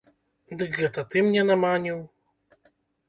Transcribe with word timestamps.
Дык 0.61 0.71
гэта 0.79 1.03
ты 1.15 1.23
мне 1.27 1.41
наманіў? 1.53 1.99